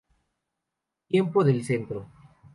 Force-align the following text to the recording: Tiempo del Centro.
Tiempo 1.11 1.43
del 1.43 1.63
Centro. 1.63 2.07